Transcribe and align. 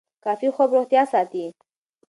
کافي 0.23 0.47
خوب 0.55 0.69
روغتیا 0.75 1.03
ساتي. 1.11 1.45